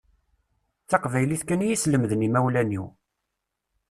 D 0.83 0.87
taqbaylit 0.89 1.41
kan 1.47 1.63
i 1.65 1.67
yi-islemden 1.69 2.25
imawlan-iw. 2.27 2.85